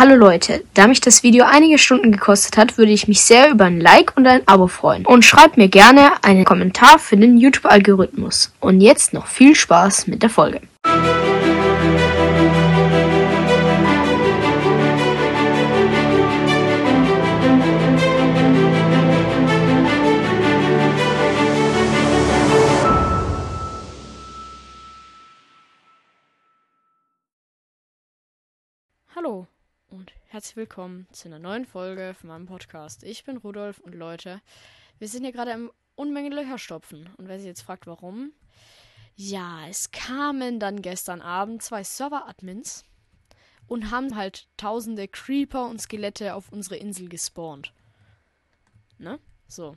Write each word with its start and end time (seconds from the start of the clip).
Hallo 0.00 0.14
Leute, 0.14 0.62
da 0.74 0.86
mich 0.86 1.00
das 1.00 1.24
Video 1.24 1.44
einige 1.44 1.76
Stunden 1.76 2.12
gekostet 2.12 2.56
hat, 2.56 2.78
würde 2.78 2.92
ich 2.92 3.08
mich 3.08 3.20
sehr 3.20 3.50
über 3.50 3.64
ein 3.64 3.80
Like 3.80 4.16
und 4.16 4.28
ein 4.28 4.46
Abo 4.46 4.68
freuen. 4.68 5.04
Und 5.04 5.24
schreibt 5.24 5.56
mir 5.56 5.66
gerne 5.66 6.12
einen 6.22 6.44
Kommentar 6.44 7.00
für 7.00 7.16
den 7.16 7.36
YouTube-Algorithmus. 7.36 8.52
Und 8.60 8.80
jetzt 8.80 9.12
noch 9.12 9.26
viel 9.26 9.56
Spaß 9.56 10.06
mit 10.06 10.22
der 10.22 10.30
Folge. 10.30 10.60
Herzlich 30.38 30.54
willkommen 30.54 31.08
zu 31.10 31.26
einer 31.26 31.40
neuen 31.40 31.64
Folge 31.64 32.14
von 32.14 32.28
meinem 32.28 32.46
Podcast. 32.46 33.02
Ich 33.02 33.24
bin 33.24 33.38
Rudolf 33.38 33.80
und 33.80 33.92
Leute, 33.92 34.40
wir 35.00 35.08
sind 35.08 35.24
hier 35.24 35.32
gerade 35.32 35.50
im 35.50 35.72
Unmengen 35.96 36.30
Löcher 36.30 36.58
stopfen. 36.58 37.10
Und 37.16 37.26
wer 37.26 37.38
sich 37.38 37.48
jetzt 37.48 37.62
fragt, 37.62 37.88
warum? 37.88 38.30
Ja, 39.16 39.66
es 39.68 39.90
kamen 39.90 40.60
dann 40.60 40.80
gestern 40.80 41.22
Abend 41.22 41.64
zwei 41.64 41.82
Server-Admins 41.82 42.84
und 43.66 43.90
haben 43.90 44.14
halt 44.14 44.46
tausende 44.56 45.08
Creeper 45.08 45.66
und 45.66 45.82
Skelette 45.82 46.36
auf 46.36 46.52
unsere 46.52 46.76
Insel 46.76 47.08
gespawnt. 47.08 47.72
Ne? 48.96 49.18
So. 49.48 49.76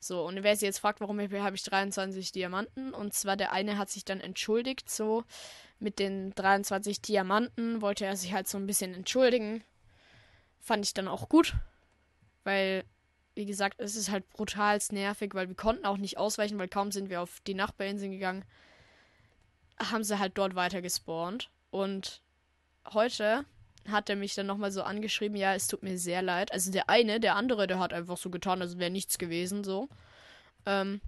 So, 0.00 0.22
und 0.26 0.42
wer 0.42 0.54
sich 0.54 0.66
jetzt 0.66 0.80
fragt, 0.80 1.00
warum 1.00 1.18
habe 1.18 1.56
ich 1.56 1.62
23 1.62 2.30
Diamanten? 2.30 2.92
Und 2.92 3.14
zwar 3.14 3.38
der 3.38 3.52
eine 3.52 3.78
hat 3.78 3.88
sich 3.88 4.04
dann 4.04 4.20
entschuldigt, 4.20 4.90
so 4.90 5.24
mit 5.78 5.98
den 5.98 6.34
23 6.34 7.00
Diamanten 7.02 7.82
wollte 7.82 8.06
er 8.06 8.16
sich 8.16 8.32
halt 8.32 8.48
so 8.48 8.58
ein 8.58 8.66
bisschen 8.66 8.94
entschuldigen. 8.94 9.62
Fand 10.60 10.84
ich 10.84 10.94
dann 10.94 11.08
auch 11.08 11.28
gut, 11.28 11.54
weil, 12.44 12.84
wie 13.34 13.46
gesagt, 13.46 13.80
es 13.80 13.94
ist 13.94 14.10
halt 14.10 14.28
brutal 14.30 14.78
nervig, 14.90 15.34
weil 15.34 15.48
wir 15.48 15.54
konnten 15.54 15.84
auch 15.84 15.98
nicht 15.98 16.18
ausweichen, 16.18 16.58
weil 16.58 16.68
kaum 16.68 16.90
sind 16.92 17.10
wir 17.10 17.20
auf 17.20 17.40
die 17.46 17.54
Nachbarinseln 17.54 18.12
gegangen, 18.12 18.44
haben 19.78 20.04
sie 20.04 20.18
halt 20.18 20.38
dort 20.38 20.54
weiter 20.54 20.82
gespawnt. 20.82 21.50
Und 21.70 22.22
heute 22.92 23.44
hat 23.88 24.10
er 24.10 24.16
mich 24.16 24.34
dann 24.34 24.46
nochmal 24.46 24.72
so 24.72 24.82
angeschrieben, 24.82 25.36
ja, 25.36 25.54
es 25.54 25.68
tut 25.68 25.82
mir 25.82 25.98
sehr 25.98 26.22
leid. 26.22 26.52
Also 26.52 26.72
der 26.72 26.88
eine, 26.88 27.20
der 27.20 27.36
andere, 27.36 27.66
der 27.66 27.78
hat 27.78 27.92
einfach 27.92 28.16
so 28.16 28.30
getan, 28.30 28.62
als 28.62 28.78
wäre 28.78 28.90
nichts 28.90 29.18
gewesen, 29.18 29.62
so. 29.62 29.88
Ähm, 30.64 31.00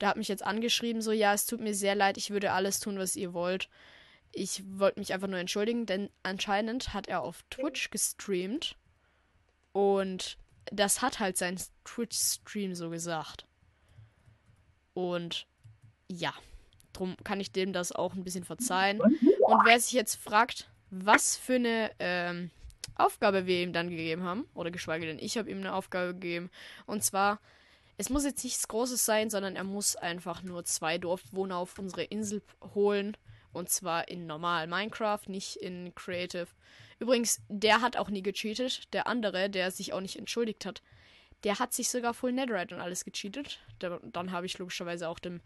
der 0.00 0.08
hat 0.08 0.16
mich 0.16 0.28
jetzt 0.28 0.44
angeschrieben, 0.44 1.02
so, 1.02 1.12
ja, 1.12 1.34
es 1.34 1.46
tut 1.46 1.60
mir 1.60 1.74
sehr 1.74 1.94
leid, 1.94 2.16
ich 2.16 2.30
würde 2.30 2.52
alles 2.52 2.80
tun, 2.80 2.98
was 2.98 3.14
ihr 3.16 3.32
wollt. 3.32 3.68
Ich 4.34 4.62
wollte 4.78 4.98
mich 4.98 5.12
einfach 5.12 5.28
nur 5.28 5.38
entschuldigen, 5.38 5.86
denn 5.86 6.10
anscheinend 6.24 6.92
hat 6.92 7.06
er 7.06 7.22
auf 7.22 7.44
Twitch 7.50 7.90
gestreamt. 7.90 8.76
Und 9.72 10.38
das 10.66 11.02
hat 11.02 11.20
halt 11.20 11.36
sein 11.36 11.60
Twitch-Stream 11.84 12.74
so 12.74 12.90
gesagt. 12.90 13.46
Und 14.92 15.46
ja, 16.08 16.32
drum 16.92 17.16
kann 17.24 17.40
ich 17.40 17.52
dem 17.52 17.72
das 17.72 17.92
auch 17.92 18.14
ein 18.14 18.24
bisschen 18.24 18.44
verzeihen. 18.44 19.00
Und 19.00 19.64
wer 19.64 19.78
sich 19.78 19.92
jetzt 19.92 20.16
fragt, 20.16 20.68
was 20.90 21.36
für 21.36 21.54
eine 21.54 21.90
ähm, 21.98 22.50
Aufgabe 22.96 23.46
wir 23.46 23.62
ihm 23.62 23.72
dann 23.72 23.90
gegeben 23.90 24.22
haben, 24.22 24.46
oder 24.54 24.70
geschweige 24.70 25.06
denn 25.06 25.18
ich 25.18 25.38
habe 25.38 25.50
ihm 25.50 25.58
eine 25.58 25.74
Aufgabe 25.74 26.14
gegeben, 26.14 26.50
und 26.86 27.04
zwar, 27.04 27.40
es 27.98 28.10
muss 28.10 28.24
jetzt 28.24 28.42
nichts 28.42 28.66
Großes 28.68 29.04
sein, 29.04 29.30
sondern 29.30 29.56
er 29.56 29.64
muss 29.64 29.96
einfach 29.96 30.42
nur 30.42 30.64
zwei 30.64 30.98
Dorfbewohner 30.98 31.56
auf 31.56 31.78
unsere 31.78 32.04
Insel 32.04 32.42
holen 32.74 33.16
und 33.54 33.70
zwar 33.70 34.08
in 34.08 34.26
normal 34.26 34.66
Minecraft, 34.66 35.20
nicht 35.28 35.56
in 35.56 35.94
Creative. 35.94 36.48
Übrigens, 36.98 37.40
der 37.48 37.80
hat 37.80 37.96
auch 37.96 38.10
nie 38.10 38.22
gecheatet. 38.22 38.92
Der 38.92 39.06
andere, 39.06 39.48
der 39.48 39.70
sich 39.70 39.92
auch 39.92 40.00
nicht 40.00 40.18
entschuldigt 40.18 40.66
hat, 40.66 40.82
der 41.44 41.58
hat 41.58 41.72
sich 41.72 41.88
sogar 41.88 42.14
Full 42.14 42.32
Netherite 42.32 42.74
und 42.74 42.80
alles 42.80 43.04
gecheatet. 43.04 43.60
Der, 43.80 44.00
dann 44.02 44.32
habe 44.32 44.46
ich 44.46 44.58
logischerweise 44.58 45.08
auch 45.08 45.18
dem 45.18 45.40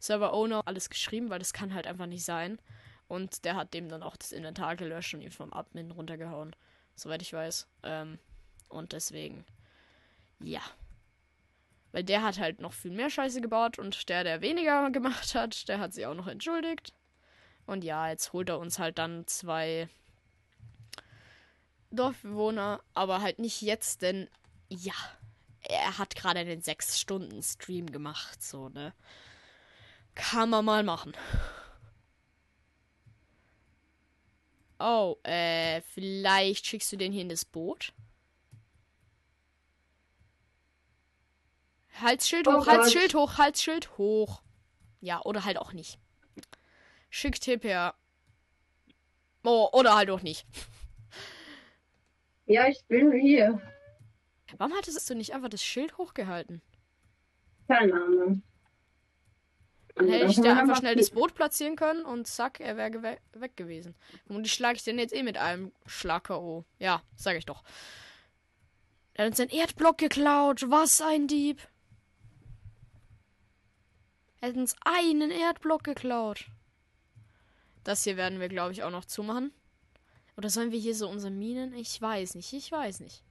Server-Owner 0.00 0.62
alles 0.66 0.90
geschrieben, 0.90 1.30
weil 1.30 1.38
das 1.38 1.52
kann 1.52 1.74
halt 1.74 1.86
einfach 1.86 2.06
nicht 2.06 2.24
sein. 2.24 2.58
Und 3.08 3.44
der 3.44 3.56
hat 3.56 3.72
dem 3.72 3.88
dann 3.88 4.02
auch 4.02 4.16
das 4.16 4.32
Inventar 4.32 4.76
gelöscht 4.76 5.14
und 5.14 5.22
ihn 5.22 5.30
vom 5.30 5.52
Admin 5.52 5.92
runtergehauen. 5.92 6.54
Soweit 6.94 7.22
ich 7.22 7.32
weiß. 7.32 7.68
Ähm, 7.84 8.18
und 8.68 8.92
deswegen, 8.92 9.44
ja. 10.40 10.62
Weil 11.92 12.04
der 12.04 12.22
hat 12.22 12.38
halt 12.38 12.60
noch 12.60 12.72
viel 12.72 12.90
mehr 12.90 13.08
Scheiße 13.08 13.40
gebaut 13.40 13.78
und 13.78 14.08
der, 14.08 14.24
der 14.24 14.40
weniger 14.40 14.90
gemacht 14.90 15.34
hat, 15.34 15.68
der 15.68 15.78
hat 15.78 15.94
sich 15.94 16.04
auch 16.06 16.14
noch 16.14 16.26
entschuldigt. 16.26 16.92
Und 17.66 17.84
ja, 17.84 18.08
jetzt 18.08 18.32
holt 18.32 18.48
er 18.48 18.58
uns 18.58 18.78
halt 18.78 18.98
dann 18.98 19.26
zwei 19.26 19.88
Dorfbewohner, 21.90 22.80
aber 22.94 23.20
halt 23.20 23.38
nicht 23.38 23.60
jetzt, 23.60 24.02
denn 24.02 24.28
ja, 24.68 24.94
er 25.62 25.98
hat 25.98 26.14
gerade 26.14 26.40
einen 26.40 26.62
6-Stunden-Stream 26.62 27.90
gemacht, 27.90 28.42
so, 28.42 28.68
ne? 28.68 28.92
Kann 30.14 30.50
man 30.50 30.64
mal 30.64 30.82
machen. 30.82 31.14
Oh, 34.78 35.16
äh, 35.22 35.80
vielleicht 35.82 36.66
schickst 36.66 36.92
du 36.92 36.96
den 36.96 37.12
hier 37.12 37.22
in 37.22 37.28
das 37.28 37.44
Boot? 37.44 37.92
Halsschild 42.00 42.46
hoch, 42.46 42.58
oh 42.58 42.66
Halsschild 42.66 43.14
hoch, 43.14 43.38
Halsschild 43.38 43.96
hoch. 43.96 44.42
Ja, 45.00 45.22
oder 45.22 45.44
halt 45.44 45.58
auch 45.58 45.72
nicht. 45.72 45.98
Schickt 47.08 47.42
Tipp 47.42 47.64
her. 47.64 47.94
Oh, 49.44 49.68
oder 49.72 49.94
halt 49.94 50.10
auch 50.10 50.22
nicht. 50.22 50.46
Ja, 52.46 52.68
ich 52.68 52.84
bin 52.86 53.12
hier. 53.12 53.60
Warum 54.56 54.74
hattest 54.74 55.08
du 55.08 55.14
nicht 55.14 55.34
einfach 55.34 55.48
das 55.48 55.62
Schild 55.64 55.98
hochgehalten? 55.98 56.62
Keine 57.68 57.94
Ahnung. 57.94 58.42
Dann 59.96 60.08
hätte 60.08 60.26
ich 60.26 60.40
da 60.40 60.56
einfach 60.56 60.76
schnell 60.76 60.94
das 60.94 61.10
Boot 61.10 61.34
platzieren 61.34 61.74
können 61.74 62.04
und 62.04 62.26
zack, 62.26 62.60
er 62.60 62.76
wäre 62.76 63.02
we 63.02 63.18
weg 63.32 63.56
gewesen. 63.56 63.94
Und 64.28 64.42
die 64.42 64.50
schlage 64.50 64.76
ich 64.76 64.84
den 64.84 64.98
jetzt 64.98 65.14
eh 65.14 65.22
mit 65.22 65.38
einem 65.38 65.72
Schlag 65.86 66.24
K.O. 66.24 66.64
Ja, 66.78 67.02
sag 67.16 67.36
ich 67.36 67.46
doch. 67.46 67.64
Er 69.14 69.24
hat 69.24 69.30
uns 69.30 69.40
einen 69.40 69.50
Erdblock 69.50 69.96
geklaut. 69.96 70.66
Was 70.68 71.00
ein 71.00 71.26
Dieb. 71.26 71.66
Er 74.40 74.50
hat 74.50 74.56
uns 74.56 74.76
einen 74.84 75.30
Erdblock 75.30 75.82
geklaut. 75.82 76.46
Das 77.86 78.02
hier 78.02 78.16
werden 78.16 78.40
wir, 78.40 78.48
glaube 78.48 78.72
ich, 78.72 78.82
auch 78.82 78.90
noch 78.90 79.04
zumachen. 79.04 79.52
Oder 80.36 80.50
sollen 80.50 80.72
wir 80.72 80.78
hier 80.78 80.96
so 80.96 81.08
unsere 81.08 81.30
Minen? 81.32 81.72
Ich 81.72 82.02
weiß 82.02 82.34
nicht, 82.34 82.52
ich 82.52 82.72
weiß 82.72 82.98
nicht. 82.98 83.22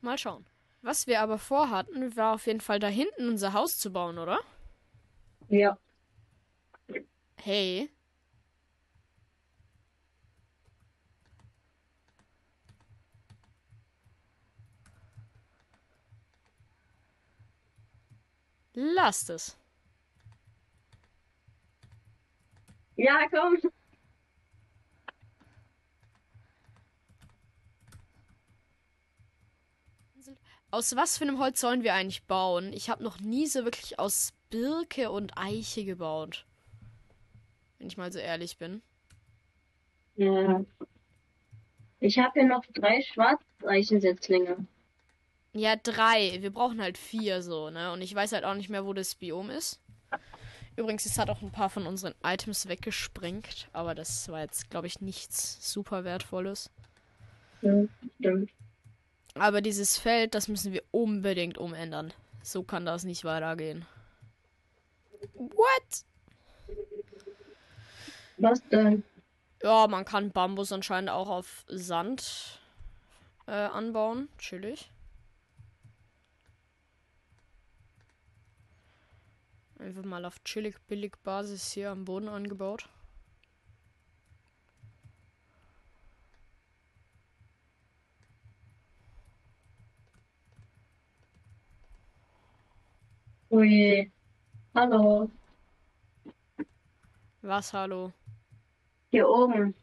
Mal 0.00 0.16
schauen. 0.16 0.46
Was 0.80 1.08
wir 1.08 1.20
aber 1.20 1.38
vorhatten, 1.38 2.16
war 2.16 2.34
auf 2.36 2.46
jeden 2.46 2.60
Fall 2.60 2.78
da 2.78 2.86
hinten 2.86 3.28
unser 3.28 3.52
Haus 3.52 3.78
zu 3.78 3.92
bauen, 3.92 4.18
oder? 4.18 4.38
Ja. 5.48 5.76
Hey. 7.34 7.90
Lasst 18.72 19.30
es. 19.30 19.56
Ja, 22.94 23.28
komm. 23.30 23.58
Aus 30.70 30.96
was 30.96 31.18
für 31.18 31.24
einem 31.24 31.38
Holz 31.38 31.60
sollen 31.60 31.82
wir 31.82 31.94
eigentlich 31.94 32.24
bauen? 32.24 32.72
Ich 32.72 32.90
habe 32.90 33.02
noch 33.02 33.20
nie 33.20 33.46
so 33.46 33.64
wirklich 33.64 33.98
aus 33.98 34.32
Birke 34.50 35.10
und 35.10 35.36
Eiche 35.36 35.84
gebaut. 35.84 36.44
Wenn 37.78 37.88
ich 37.88 37.96
mal 37.96 38.12
so 38.12 38.18
ehrlich 38.18 38.58
bin. 38.58 38.82
Ja. 40.16 40.64
Ich 42.00 42.18
habe 42.18 42.40
hier 42.40 42.48
noch 42.48 42.64
drei 42.74 43.02
Schwarzeichensetzlinge. 43.02 44.66
Ja, 45.52 45.76
drei. 45.76 46.42
Wir 46.42 46.50
brauchen 46.50 46.82
halt 46.82 46.98
vier 46.98 47.42
so, 47.42 47.70
ne? 47.70 47.92
Und 47.92 48.02
ich 48.02 48.14
weiß 48.14 48.32
halt 48.32 48.44
auch 48.44 48.54
nicht 48.54 48.68
mehr, 48.68 48.84
wo 48.84 48.92
das 48.92 49.14
Biom 49.14 49.50
ist. 49.50 49.80
Übrigens, 50.76 51.06
es 51.06 51.18
hat 51.18 51.30
auch 51.30 51.40
ein 51.40 51.52
paar 51.52 51.70
von 51.70 51.86
unseren 51.86 52.14
Items 52.22 52.68
weggesprengt, 52.68 53.68
aber 53.72 53.94
das 53.94 54.28
war 54.28 54.42
jetzt, 54.42 54.68
glaube 54.68 54.86
ich, 54.86 55.00
nichts 55.00 55.72
super 55.72 56.04
wertvolles. 56.04 56.70
Ja, 57.62 57.84
stimmt. 58.20 58.50
Aber 59.38 59.60
dieses 59.60 59.98
Feld, 59.98 60.34
das 60.34 60.48
müssen 60.48 60.72
wir 60.72 60.82
unbedingt 60.90 61.58
umändern. 61.58 62.12
So 62.42 62.62
kann 62.62 62.86
das 62.86 63.04
nicht 63.04 63.24
weitergehen. 63.24 63.84
What? 65.34 66.04
Was 68.38 68.66
denn? 68.68 69.02
Ja, 69.62 69.86
man 69.88 70.04
kann 70.04 70.30
Bambus 70.30 70.72
anscheinend 70.72 71.10
auch 71.10 71.28
auf 71.28 71.64
Sand 71.68 72.60
äh, 73.46 73.52
anbauen. 73.52 74.28
Chillig. 74.38 74.90
Einfach 79.78 80.04
mal 80.04 80.24
auf 80.24 80.42
chillig 80.44 80.76
billig 80.86 81.14
Basis 81.22 81.72
hier 81.72 81.90
am 81.90 82.04
Boden 82.04 82.28
angebaut. 82.28 82.88
Ui. 93.56 94.12
Hallo. 94.74 95.30
Was, 97.40 97.72
hallo? 97.72 98.12
Hier 99.10 99.26
oben. 99.26 99.74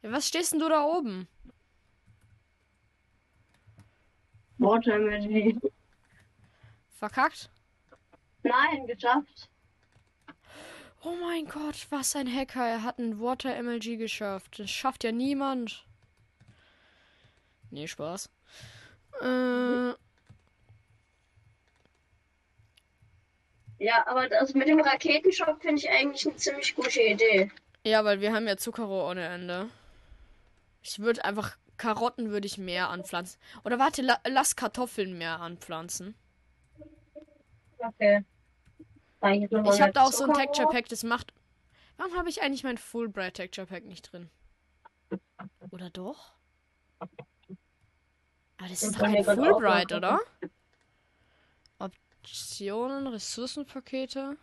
Ja, 0.00 0.12
was 0.12 0.26
stehst 0.26 0.52
denn 0.52 0.60
du 0.60 0.70
da 0.70 0.82
oben? 0.84 1.28
Watermelon. 4.56 5.60
Verkackt? 6.88 7.50
Nein, 8.44 8.86
geschafft. 8.86 9.50
Oh 11.02 11.16
mein 11.20 11.44
Gott, 11.46 11.86
was 11.90 12.16
ein 12.16 12.34
Hacker. 12.34 12.66
Er 12.66 12.82
hat 12.82 12.98
ein 12.98 13.20
Water 13.20 13.62
MLG 13.62 13.98
geschafft. 13.98 14.58
Das 14.58 14.70
schafft 14.70 15.04
ja 15.04 15.12
niemand. 15.12 15.84
Nee, 17.70 17.86
Spaß. 17.86 18.30
Äh, 19.20 19.92
Ja, 23.78 24.06
aber 24.06 24.28
das 24.28 24.54
mit 24.54 24.68
dem 24.68 24.80
Raketenshop 24.80 25.60
finde 25.60 25.76
ich 25.82 25.90
eigentlich 25.90 26.26
eine 26.26 26.36
ziemlich 26.36 26.74
gute 26.74 27.02
Idee. 27.02 27.50
ja, 27.84 28.04
weil 28.04 28.20
wir 28.20 28.32
haben 28.32 28.46
ja 28.46 28.56
Zuckerrohr 28.56 29.10
ohne 29.10 29.26
Ende. 29.26 29.68
Ich 30.82 30.98
würde 30.98 31.24
einfach 31.24 31.56
Karotten 31.76 32.30
würde 32.30 32.46
ich 32.46 32.58
mehr 32.58 32.88
anpflanzen. 32.88 33.38
Oder 33.64 33.78
warte, 33.78 34.02
la 34.02 34.18
lass 34.26 34.56
Kartoffeln 34.56 35.18
mehr 35.18 35.40
anpflanzen. 35.40 36.14
Okay. 37.78 38.24
Ich 39.22 39.80
habe 39.80 39.92
da 39.92 40.04
auch 40.04 40.12
so 40.12 40.24
ein 40.24 40.34
Texture 40.34 40.68
Pack, 40.68 40.88
das 40.88 41.02
macht. 41.02 41.32
Warum 41.96 42.16
habe 42.16 42.28
ich 42.28 42.42
eigentlich 42.42 42.64
mein 42.64 42.78
Fulbright 42.78 43.34
Texture 43.34 43.66
Pack 43.66 43.84
nicht 43.84 44.12
drin? 44.12 44.30
Oder 45.70 45.90
doch? 45.90 46.32
Aber 46.98 47.10
das 48.58 48.82
ist 48.82 48.94
doch 48.94 49.00
kein 49.00 49.24
machen. 49.24 49.38
oder? 49.40 50.20
Optionen, 52.26 53.06
Ressourcenpakete. 53.06 54.36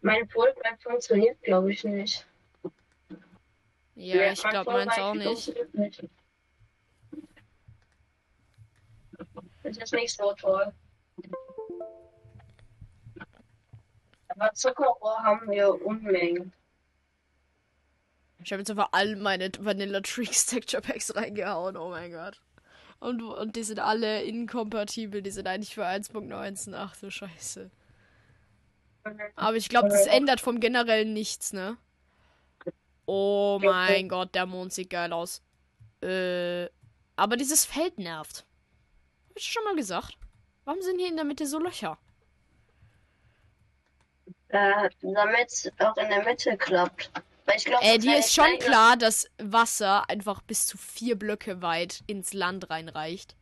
Mein 0.00 0.26
Fulbright 0.30 0.82
funktioniert, 0.82 1.40
glaube 1.42 1.70
ich, 1.70 1.84
nicht. 1.84 2.26
Ja, 3.94 4.32
ich 4.32 4.42
mein 4.42 4.52
glaube 4.52 4.72
meins 4.72 4.98
auch 4.98 5.12
nicht. 5.12 5.74
nicht. 5.74 6.08
Das 9.62 9.76
ist 9.76 9.92
nicht 9.92 10.16
so 10.16 10.32
toll. 10.32 10.72
Aber 14.28 14.54
Zuckerrohr 14.54 15.22
haben 15.22 15.50
wir 15.50 15.84
Unmengen. 15.84 16.54
Ich 18.42 18.50
habe 18.50 18.62
jetzt 18.62 18.70
einfach 18.70 18.88
all 18.92 19.16
meine 19.16 19.50
Vanilla 19.58 20.00
Tricks 20.00 20.46
Texture 20.46 20.80
Packs 20.80 21.14
reingehauen. 21.14 21.76
Oh 21.76 21.90
mein 21.90 22.10
Gott. 22.12 22.40
Und, 23.00 23.22
und 23.22 23.56
die 23.56 23.62
sind 23.62 23.80
alle 23.80 24.22
inkompatibel. 24.22 25.22
Die 25.22 25.30
sind 25.30 25.48
eigentlich 25.48 25.74
für 25.74 25.86
1.19. 25.86 26.74
Ach 26.76 26.94
du 26.96 27.10
Scheiße. 27.10 27.70
Aber 29.36 29.56
ich 29.56 29.68
glaube, 29.68 29.88
das 29.88 30.06
ändert 30.06 30.40
vom 30.40 30.60
generellen 30.60 31.14
nichts, 31.14 31.52
ne? 31.52 31.78
Oh 33.06 33.58
mein 33.62 34.08
Gott, 34.08 34.34
der 34.34 34.46
Mond 34.46 34.72
sieht 34.72 34.90
geil 34.90 35.12
aus. 35.12 35.42
Äh, 36.02 36.68
aber 37.16 37.36
dieses 37.36 37.64
Feld 37.64 37.98
nervt. 37.98 38.44
Hab 39.30 39.36
ich 39.36 39.50
schon 39.50 39.64
mal 39.64 39.74
gesagt. 39.74 40.16
Warum 40.64 40.82
sind 40.82 40.98
hier 40.98 41.08
in 41.08 41.16
der 41.16 41.24
Mitte 41.24 41.46
so 41.46 41.58
Löcher? 41.58 41.98
Äh, 44.48 44.90
damit 45.00 45.72
auch 45.78 45.96
in 45.96 46.08
der 46.08 46.24
Mitte 46.24 46.56
klappt. 46.56 47.10
Weil 47.50 47.56
ich 47.56 47.64
glaube, 47.64 47.84
Äh, 47.84 47.98
dir 47.98 48.16
ist 48.16 48.32
schon 48.32 48.58
klar, 48.60 48.96
dass 48.96 49.28
Wasser 49.38 50.08
einfach 50.08 50.40
bis 50.42 50.68
zu 50.68 50.78
vier 50.78 51.18
Blöcke 51.18 51.60
weit 51.62 52.04
ins 52.06 52.32
Land 52.32 52.70
reinreicht. 52.70 53.34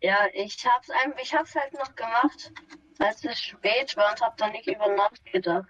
Ja, 0.00 0.26
ich 0.32 0.64
hab's 0.64 0.88
einfach, 0.88 1.20
ich 1.20 1.34
hab's 1.34 1.54
halt 1.54 1.72
noch 1.74 1.94
gemacht, 1.94 2.52
als 2.98 3.22
es 3.24 3.38
spät 3.38 3.94
war 3.96 4.10
und 4.12 4.20
hab 4.22 4.38
dann 4.38 4.52
nicht 4.52 4.66
über 4.66 4.88
Nacht 4.94 5.22
gedacht. 5.30 5.68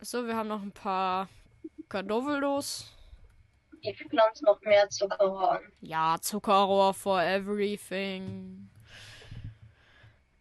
So, 0.00 0.26
wir 0.26 0.36
haben 0.36 0.48
noch 0.48 0.62
ein 0.62 0.72
paar 0.72 1.28
Kartoffellos. 1.90 2.92
Ich 3.82 4.02
pflanze 4.08 4.44
noch 4.44 4.60
mehr 4.62 4.88
Zuckerrohr 4.88 5.52
an. 5.52 5.72
Ja, 5.82 6.16
Zuckerrohr 6.18 6.94
for 6.94 7.20
everything. 7.20 8.70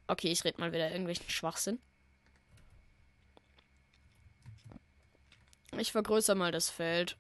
Okay, 0.08 0.32
ich 0.32 0.44
red 0.44 0.60
mal 0.60 0.72
wieder 0.72 0.92
irgendwelchen 0.92 1.30
Schwachsinn. 1.30 1.80
Ich 5.78 5.92
vergrößere 5.92 6.36
mal 6.36 6.52
das 6.52 6.70
Feld. 6.70 7.18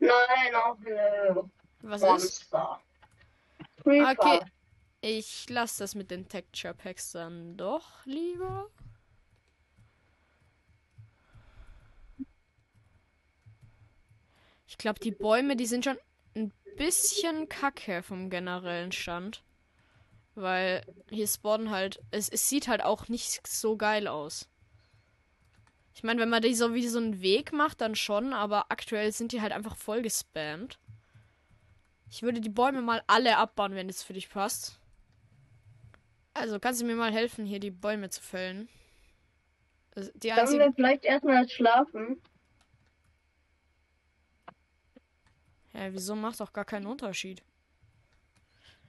Nein, 0.00 0.54
auch 0.56 0.78
nö. 0.78 1.42
Was 1.82 2.02
ist? 2.02 2.08
Monster. 2.52 2.80
Creeper. 3.82 4.10
Okay. 4.10 4.40
Ich 5.00 5.48
lasse 5.48 5.82
das 5.82 5.94
mit 5.94 6.10
den 6.10 6.28
Texture 6.28 6.74
Packs 6.74 7.12
dann 7.12 7.56
doch 7.56 8.04
lieber. 8.04 8.68
Ich 14.72 14.78
glaube, 14.78 15.00
die 15.00 15.10
Bäume, 15.10 15.54
die 15.54 15.66
sind 15.66 15.84
schon 15.84 15.98
ein 16.34 16.50
bisschen 16.78 17.46
kacke 17.50 18.02
vom 18.02 18.30
generellen 18.30 18.90
Stand. 18.90 19.42
Weil 20.34 20.82
hier 21.10 21.28
spawnen 21.28 21.68
halt. 21.68 22.00
Es, 22.10 22.30
es 22.30 22.48
sieht 22.48 22.68
halt 22.68 22.82
auch 22.82 23.08
nicht 23.08 23.46
so 23.46 23.76
geil 23.76 24.08
aus. 24.08 24.48
Ich 25.94 26.02
meine, 26.02 26.22
wenn 26.22 26.30
man 26.30 26.40
die 26.40 26.54
so 26.54 26.72
wie 26.72 26.88
so 26.88 26.96
einen 26.96 27.20
Weg 27.20 27.52
macht, 27.52 27.82
dann 27.82 27.94
schon, 27.94 28.32
aber 28.32 28.72
aktuell 28.72 29.12
sind 29.12 29.32
die 29.32 29.42
halt 29.42 29.52
einfach 29.52 29.76
voll 29.76 30.00
gespammt. 30.00 30.78
Ich 32.08 32.22
würde 32.22 32.40
die 32.40 32.48
Bäume 32.48 32.80
mal 32.80 33.02
alle 33.06 33.36
abbauen, 33.36 33.74
wenn 33.74 33.90
es 33.90 34.02
für 34.02 34.14
dich 34.14 34.30
passt. 34.30 34.80
Also, 36.32 36.58
kannst 36.58 36.80
du 36.80 36.86
mir 36.86 36.96
mal 36.96 37.12
helfen, 37.12 37.44
hier 37.44 37.60
die 37.60 37.70
Bäume 37.70 38.08
zu 38.08 38.22
fällen? 38.22 38.70
Also, 39.94 40.10
Die 40.14 40.28
Sollen 40.28 40.40
einzige... 40.40 40.58
wir 40.60 40.72
vielleicht 40.72 41.04
erstmal 41.04 41.46
schlafen? 41.46 42.22
Ja, 45.82 45.92
wieso 45.92 46.14
macht 46.14 46.38
doch 46.38 46.52
gar 46.52 46.64
keinen 46.64 46.86
Unterschied? 46.86 47.42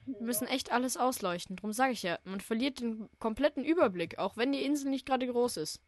Wir 0.05 0.21
müssen 0.21 0.47
echt 0.47 0.71
alles 0.71 0.95
ausleuchten. 0.95 1.55
Drum 1.55 1.73
sage 1.73 1.93
ich 1.93 2.03
ja, 2.03 2.19
man 2.23 2.39
verliert 2.39 2.81
den 2.81 3.09
kompletten 3.17 3.65
Überblick, 3.65 4.19
auch 4.19 4.37
wenn 4.37 4.51
die 4.51 4.63
Insel 4.63 4.91
nicht 4.91 5.07
gerade 5.07 5.25
groß 5.25 5.57
ist. 5.57 5.81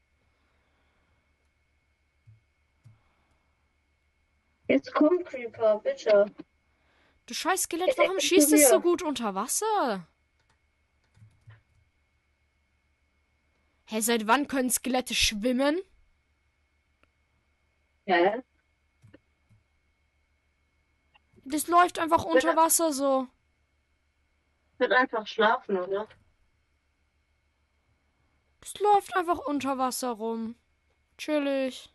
Jetzt 4.67 4.91
kommt 4.95 5.25
Creeper, 5.27 5.79
bitte. 5.79 6.25
Du 7.27 7.35
scheiß 7.35 7.63
Skelett, 7.63 7.95
warum 7.99 8.19
schießt 8.19 8.53
es 8.53 8.69
so 8.69 8.81
gut 8.81 9.03
unter 9.03 9.35
Wasser? 9.35 10.07
Hä, 13.85 13.99
seit 13.99 14.25
wann 14.25 14.47
können 14.47 14.71
Skelette 14.71 15.13
schwimmen? 15.13 15.79
Ja, 18.07 18.41
Das 21.45 21.67
läuft 21.67 21.99
einfach 21.99 22.25
unter 22.25 22.55
Wasser 22.55 22.91
so. 22.91 23.27
wird 24.79 24.91
einfach 24.91 25.27
schlafen, 25.27 25.77
oder? 25.77 26.07
Das 28.61 28.73
läuft 28.79 29.15
einfach 29.15 29.37
unter 29.37 29.77
Wasser 29.77 30.09
rum. 30.11 30.55
Chillig. 31.19 31.93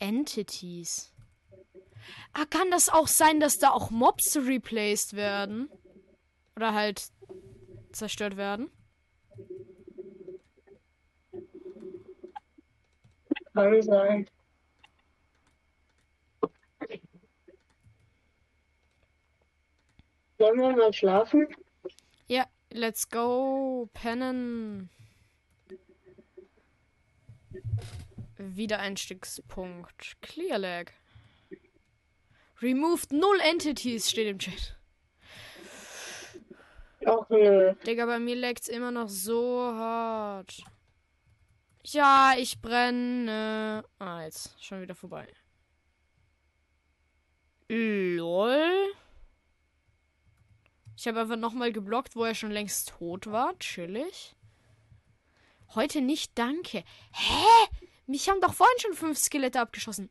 Entities. 0.00 1.12
Ah, 2.32 2.44
kann 2.44 2.72
das 2.72 2.88
auch 2.88 3.06
sein, 3.06 3.38
dass 3.38 3.60
da 3.60 3.70
auch 3.70 3.90
Mobs 3.90 4.36
replaced 4.36 5.14
werden? 5.14 5.70
Oder 6.56 6.74
halt 6.74 7.08
zerstört 7.92 8.36
werden? 8.36 8.68
Kann 13.54 13.82
sein. 13.82 14.28
Sollen 20.38 20.60
wir 20.60 20.76
mal 20.76 20.92
schlafen? 20.92 21.46
Ja, 22.26 22.46
let's 22.70 23.08
go. 23.08 23.88
Pennen. 23.92 24.90
Wiedereinstiegspunkt. 28.38 30.16
Clear 30.20 30.58
lag. 30.58 30.90
Removed 32.60 33.12
null 33.12 33.38
entities 33.40 34.10
steht 34.10 34.28
im 34.28 34.38
Chat. 34.38 34.76
Nö. 37.28 37.74
Digga, 37.86 38.06
bei 38.06 38.18
mir 38.18 38.36
lagt's 38.36 38.68
immer 38.68 38.90
noch 38.90 39.08
so 39.08 39.60
hart. 39.74 40.62
Ja, 41.84 42.34
ich 42.38 42.60
brenne. 42.60 43.84
Ah, 43.98 44.22
jetzt 44.22 44.62
schon 44.62 44.82
wieder 44.82 44.94
vorbei. 44.94 45.26
LOL. 47.68 48.92
Ich 50.96 51.08
habe 51.08 51.20
einfach 51.20 51.36
nochmal 51.36 51.72
geblockt, 51.72 52.14
wo 52.14 52.24
er 52.24 52.34
schon 52.34 52.50
längst 52.50 52.90
tot 52.90 53.26
war. 53.26 53.58
Chillig. 53.58 54.36
Heute 55.74 56.00
nicht, 56.00 56.38
danke. 56.38 56.84
Hä? 57.12 57.68
Mich 58.06 58.28
haben 58.28 58.40
doch 58.40 58.54
vorhin 58.54 58.78
schon 58.78 58.94
fünf 58.94 59.18
Skelette 59.18 59.60
abgeschossen. 59.60 60.10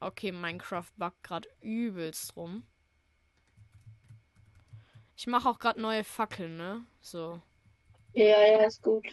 Okay, 0.00 0.32
Minecraft 0.32 0.90
buggt 0.96 1.22
gerade 1.22 1.48
übelst 1.60 2.36
rum. 2.36 2.64
Ich 5.16 5.26
mache 5.26 5.48
auch 5.48 5.58
gerade 5.58 5.80
neue 5.80 6.04
Fackeln, 6.04 6.56
ne? 6.56 6.84
So. 7.00 7.42
Ja, 8.14 8.46
ja, 8.46 8.66
ist 8.66 8.82
gut. 8.82 9.06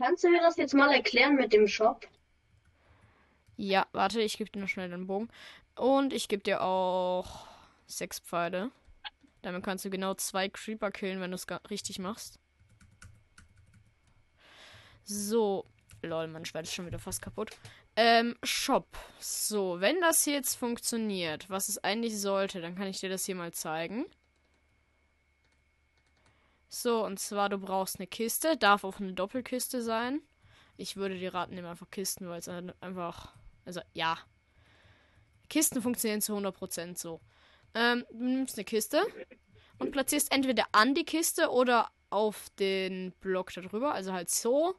Kannst 0.00 0.24
du 0.24 0.30
mir 0.30 0.40
das 0.40 0.56
jetzt 0.56 0.72
mal 0.72 0.90
erklären 0.94 1.36
mit 1.36 1.52
dem 1.52 1.68
Shop? 1.68 2.08
Ja, 3.58 3.86
warte, 3.92 4.22
ich 4.22 4.38
gebe 4.38 4.48
dir 4.48 4.60
noch 4.60 4.68
schnell 4.68 4.88
den 4.88 5.06
Bogen. 5.06 5.28
Und 5.76 6.14
ich 6.14 6.28
gebe 6.28 6.42
dir 6.42 6.62
auch 6.62 7.46
sechs 7.86 8.18
Pfeile. 8.18 8.70
Damit 9.42 9.62
kannst 9.62 9.84
du 9.84 9.90
genau 9.90 10.14
zwei 10.14 10.48
Creeper 10.48 10.90
killen, 10.90 11.20
wenn 11.20 11.32
du 11.32 11.34
es 11.34 11.46
richtig 11.68 11.98
machst. 11.98 12.38
So. 15.04 15.66
Lol, 16.02 16.28
mein 16.28 16.46
Schwert 16.46 16.64
ist 16.64 16.72
schon 16.72 16.86
wieder 16.86 16.98
fast 16.98 17.20
kaputt. 17.20 17.50
Ähm, 17.94 18.38
Shop. 18.42 18.86
So, 19.18 19.82
wenn 19.82 20.00
das 20.00 20.24
hier 20.24 20.32
jetzt 20.32 20.54
funktioniert, 20.54 21.50
was 21.50 21.68
es 21.68 21.76
eigentlich 21.76 22.18
sollte, 22.18 22.62
dann 22.62 22.74
kann 22.74 22.86
ich 22.86 23.00
dir 23.00 23.10
das 23.10 23.26
hier 23.26 23.34
mal 23.34 23.52
zeigen. 23.52 24.06
So, 26.72 27.04
und 27.04 27.18
zwar, 27.18 27.48
du 27.48 27.58
brauchst 27.58 27.98
eine 27.98 28.06
Kiste. 28.06 28.56
Darf 28.56 28.84
auch 28.84 29.00
eine 29.00 29.12
Doppelkiste 29.12 29.82
sein. 29.82 30.22
Ich 30.76 30.96
würde 30.96 31.18
dir 31.18 31.34
raten, 31.34 31.54
nimm 31.56 31.66
einfach 31.66 31.90
Kisten, 31.90 32.28
weil 32.28 32.38
es 32.38 32.48
einfach. 32.48 33.34
Also, 33.64 33.80
ja. 33.92 34.16
Kisten 35.48 35.82
funktionieren 35.82 36.22
zu 36.22 36.32
100% 36.34 36.96
so. 36.96 37.20
Ähm, 37.74 38.06
du 38.12 38.24
nimmst 38.24 38.56
eine 38.56 38.64
Kiste 38.64 39.02
und 39.78 39.90
platzierst 39.90 40.32
entweder 40.32 40.64
an 40.72 40.94
die 40.94 41.04
Kiste 41.04 41.50
oder 41.50 41.90
auf 42.08 42.46
den 42.58 43.12
Block 43.20 43.52
darüber. 43.52 43.92
Also 43.92 44.12
halt 44.12 44.30
so. 44.30 44.76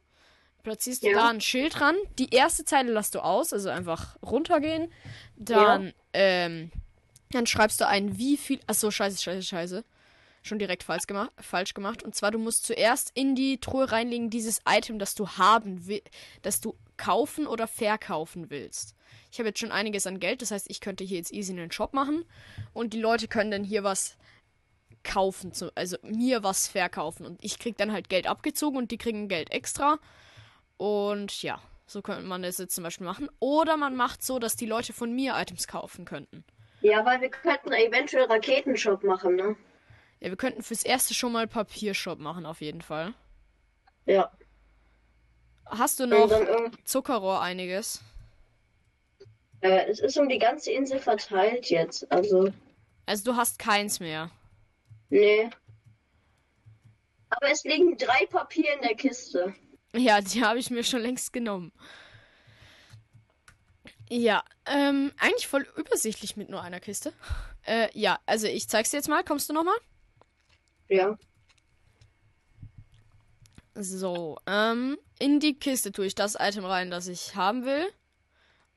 Platzierst 0.62 1.02
du 1.02 1.08
Ja. 1.10 1.18
da 1.18 1.28
ein 1.28 1.40
Schild 1.40 1.78
dran. 1.78 1.96
Die 2.18 2.30
erste 2.30 2.64
Zeile 2.64 2.92
lässt 2.92 3.14
du 3.14 3.20
aus, 3.20 3.52
also 3.52 3.68
einfach 3.68 4.16
runtergehen. 4.22 4.92
Dann, 5.36 5.92
ähm, 6.14 6.70
dann 7.30 7.46
schreibst 7.46 7.80
du 7.80 7.86
ein, 7.86 8.16
wie 8.16 8.36
viel. 8.36 8.60
Achso, 8.66 8.90
scheiße, 8.90 9.20
scheiße, 9.22 9.42
scheiße. 9.42 9.84
Schon 10.42 10.58
direkt 10.58 10.82
falsch 10.82 11.06
gemacht, 11.06 11.30
falsch 11.40 11.72
gemacht. 11.72 12.02
Und 12.02 12.14
zwar, 12.14 12.32
du 12.32 12.38
musst 12.38 12.66
zuerst 12.66 13.12
in 13.14 13.34
die 13.34 13.58
Truhe 13.58 13.90
reinlegen, 13.92 14.28
dieses 14.28 14.60
Item, 14.68 14.98
das 14.98 15.14
du 15.14 15.28
haben 15.28 15.86
will, 15.86 16.02
das 16.42 16.60
du 16.60 16.76
kaufen 16.96 17.46
oder 17.46 17.66
verkaufen 17.66 18.50
willst. 18.50 18.96
Ich 19.30 19.38
habe 19.38 19.48
jetzt 19.48 19.60
schon 19.60 19.72
einiges 19.72 20.06
an 20.06 20.20
Geld, 20.20 20.42
das 20.42 20.50
heißt, 20.50 20.66
ich 20.68 20.80
könnte 20.80 21.04
hier 21.04 21.18
jetzt 21.18 21.32
easy 21.32 21.52
einen 21.52 21.72
Shop 21.72 21.94
machen 21.94 22.24
und 22.72 22.92
die 22.92 23.00
Leute 23.00 23.28
können 23.28 23.50
dann 23.50 23.64
hier 23.64 23.84
was 23.84 24.16
kaufen, 25.04 25.52
also 25.74 25.96
mir 26.02 26.42
was 26.42 26.68
verkaufen 26.68 27.26
und 27.26 27.42
ich 27.42 27.58
krieg 27.58 27.76
dann 27.76 27.92
halt 27.92 28.08
Geld 28.08 28.26
abgezogen 28.26 28.78
und 28.78 28.90
die 28.90 28.98
kriegen 28.98 29.28
Geld 29.28 29.50
extra. 29.50 29.98
Und 30.76 31.42
ja, 31.42 31.60
so 31.86 32.02
könnte 32.02 32.22
man 32.22 32.42
das 32.42 32.58
jetzt 32.58 32.74
zum 32.74 32.84
Beispiel 32.84 33.06
machen. 33.06 33.28
Oder 33.38 33.76
man 33.76 33.96
macht 33.96 34.22
so, 34.22 34.38
dass 34.38 34.56
die 34.56 34.66
Leute 34.66 34.92
von 34.92 35.12
mir 35.14 35.34
Items 35.36 35.68
kaufen 35.68 36.04
könnten. 36.04 36.44
Ja, 36.80 37.04
weil 37.04 37.20
wir 37.20 37.30
könnten 37.30 37.72
eventuell 37.72 38.24
Raketenshop 38.24 39.04
machen, 39.04 39.36
ne? 39.36 39.56
Ja, 40.22 40.28
wir 40.30 40.36
könnten 40.36 40.62
fürs 40.62 40.84
erste 40.84 41.14
schon 41.14 41.32
mal 41.32 41.48
Papiershop 41.48 42.20
machen, 42.20 42.46
auf 42.46 42.60
jeden 42.60 42.80
Fall. 42.80 43.12
Ja. 44.06 44.30
Hast 45.66 45.98
du 45.98 46.06
noch 46.06 46.28
dann 46.28 46.46
irgend- 46.46 46.88
Zuckerrohr 46.88 47.40
einiges? 47.42 48.00
äh, 49.62 49.86
es 49.90 49.98
ist 49.98 50.16
um 50.18 50.28
die 50.28 50.38
ganze 50.38 50.70
Insel 50.70 51.00
verteilt 51.00 51.70
jetzt. 51.70 52.10
Also, 52.12 52.52
Also 53.06 53.24
du 53.32 53.36
hast 53.36 53.58
keins 53.58 53.98
mehr. 54.00 54.30
nee. 55.10 55.50
Aber 57.30 57.50
es 57.50 57.64
liegen 57.64 57.96
drei 57.96 58.26
Papier 58.26 58.74
in 58.74 58.82
der 58.82 58.94
Kiste. 58.94 59.54
Ja, 59.94 60.20
die 60.20 60.44
habe 60.44 60.58
ich 60.58 60.70
mir 60.70 60.84
schon 60.84 61.00
längst 61.00 61.32
genommen. 61.32 61.72
Ja, 64.10 64.44
ähm, 64.66 65.12
eigentlich 65.18 65.46
voll 65.48 65.66
übersichtlich 65.76 66.36
mit 66.36 66.50
nur 66.50 66.60
einer 66.62 66.78
Kiste. 66.80 67.12
Äh, 67.64 67.88
ja, 67.98 68.18
also 68.26 68.46
ich 68.46 68.68
zeig's 68.68 68.90
dir 68.90 68.98
jetzt 68.98 69.08
mal. 69.08 69.24
Kommst 69.24 69.48
du 69.48 69.54
noch 69.54 69.64
mal? 69.64 69.74
Ja. 70.92 71.16
So, 73.74 74.36
ähm, 74.46 74.98
in 75.18 75.40
die 75.40 75.54
Kiste 75.58 75.92
tue 75.92 76.06
ich 76.06 76.14
das 76.14 76.36
Item 76.38 76.64
rein, 76.66 76.90
das 76.90 77.06
ich 77.06 77.34
haben 77.34 77.64
will. 77.64 77.86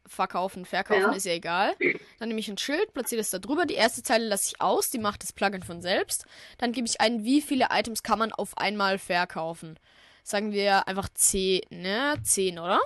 Verkaufen, 0.07 0.65
verkaufen 0.65 1.01
Ja. 1.01 1.11
ist 1.13 1.25
ja 1.25 1.33
egal. 1.33 1.75
Dann 2.19 2.29
nehme 2.29 2.39
ich 2.39 2.47
ein 2.47 2.57
Schild, 2.57 2.93
platziere 2.93 3.19
das 3.19 3.31
da 3.31 3.39
drüber. 3.39 3.65
Die 3.65 3.73
erste 3.73 4.03
Zeile 4.03 4.27
lasse 4.27 4.53
ich 4.53 4.61
aus, 4.61 4.89
die 4.91 4.99
macht 4.99 5.23
das 5.23 5.33
Plugin 5.33 5.63
von 5.63 5.81
selbst. 5.81 6.25
Dann 6.59 6.71
gebe 6.71 6.87
ich 6.87 7.01
ein, 7.01 7.23
wie 7.25 7.41
viele 7.41 7.67
Items 7.71 8.03
kann 8.03 8.19
man 8.19 8.31
auf 8.31 8.57
einmal 8.57 8.99
verkaufen. 8.99 9.77
Sagen 10.23 10.53
wir 10.53 10.87
einfach 10.87 11.09
10, 11.13 11.61
ne? 11.71 12.15
10, 12.23 12.59
oder? 12.59 12.79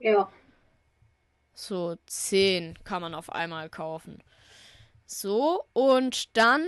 Ja. 0.00 0.30
So, 1.54 1.96
10 2.06 2.76
kann 2.84 3.00
man 3.00 3.14
auf 3.14 3.30
einmal 3.30 3.70
kaufen. 3.70 4.22
So, 5.06 5.64
und 5.72 6.36
dann 6.36 6.66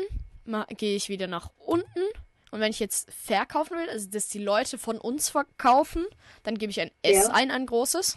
gehe 0.76 0.96
ich 0.96 1.08
wieder 1.08 1.26
nach 1.26 1.50
unten. 1.58 2.02
Und 2.50 2.60
wenn 2.60 2.70
ich 2.70 2.80
jetzt 2.80 3.12
verkaufen 3.12 3.76
will, 3.76 3.90
also 3.90 4.08
dass 4.08 4.28
die 4.28 4.38
Leute 4.42 4.78
von 4.78 4.98
uns 4.98 5.28
verkaufen, 5.28 6.06
dann 6.44 6.56
gebe 6.56 6.70
ich 6.70 6.80
ein 6.80 6.90
S 7.02 7.26
Ja. 7.28 7.34
ein, 7.34 7.50
ein 7.50 7.66
großes. 7.66 8.16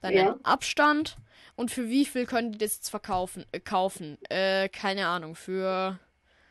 Dann 0.00 0.14
Ja. 0.14 0.32
einen 0.32 0.44
Abstand. 0.44 1.16
Und 1.56 1.70
für 1.70 1.88
wie 1.88 2.06
viel 2.06 2.24
können 2.24 2.52
die 2.52 2.58
das 2.58 2.76
jetzt 2.76 2.88
verkaufen? 2.88 3.44
Äh, 3.52 3.60
kaufen? 3.60 4.16
Äh, 4.30 4.68
keine 4.68 5.08
Ahnung. 5.08 5.34
Für, 5.34 5.98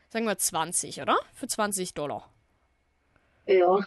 sagen 0.09 0.25
wir 0.25 0.37
20, 0.37 1.01
oder? 1.01 1.17
Für 1.33 1.47
20 1.47 1.93
Dollar. 1.93 2.29
Ja. 3.47 3.79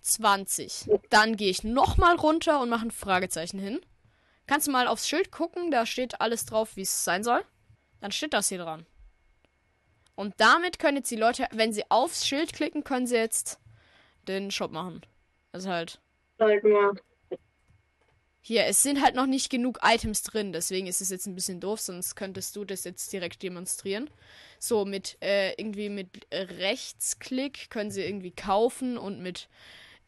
20. 0.00 0.88
Dann 1.10 1.36
gehe 1.36 1.50
ich 1.50 1.64
nochmal 1.64 2.16
runter 2.16 2.60
und 2.60 2.70
mache 2.70 2.86
ein 2.86 2.90
Fragezeichen 2.90 3.58
hin. 3.58 3.80
Kannst 4.46 4.66
du 4.66 4.70
mal 4.70 4.88
aufs 4.88 5.06
Schild 5.06 5.30
gucken, 5.30 5.70
da 5.70 5.84
steht 5.84 6.20
alles 6.22 6.46
drauf, 6.46 6.76
wie 6.76 6.82
es 6.82 7.04
sein 7.04 7.22
soll. 7.22 7.44
Dann 8.00 8.10
steht 8.12 8.32
das 8.32 8.48
hier 8.48 8.58
dran. 8.58 8.86
Und 10.18 10.34
damit 10.38 10.80
können 10.80 10.96
jetzt 10.96 11.12
die 11.12 11.16
Leute, 11.16 11.46
wenn 11.52 11.72
sie 11.72 11.88
aufs 11.92 12.26
Schild 12.26 12.52
klicken, 12.52 12.82
können 12.82 13.06
sie 13.06 13.14
jetzt 13.14 13.60
den 14.26 14.50
Shop 14.50 14.72
machen. 14.72 15.02
Also 15.52 15.70
halt. 15.70 16.00
Halt 16.40 16.64
mal. 16.64 16.92
Hier, 18.40 18.66
es 18.66 18.82
sind 18.82 19.00
halt 19.00 19.14
noch 19.14 19.26
nicht 19.26 19.48
genug 19.48 19.78
Items 19.80 20.24
drin, 20.24 20.52
deswegen 20.52 20.88
ist 20.88 21.00
es 21.00 21.10
jetzt 21.10 21.26
ein 21.26 21.36
bisschen 21.36 21.60
doof, 21.60 21.80
sonst 21.80 22.16
könntest 22.16 22.56
du 22.56 22.64
das 22.64 22.82
jetzt 22.82 23.12
direkt 23.12 23.44
demonstrieren. 23.44 24.10
So, 24.58 24.84
mit 24.84 25.18
äh, 25.22 25.52
irgendwie 25.52 25.88
mit 25.88 26.26
Rechtsklick 26.32 27.70
können 27.70 27.92
sie 27.92 28.02
irgendwie 28.02 28.32
kaufen 28.32 28.98
und 28.98 29.20
mit 29.20 29.48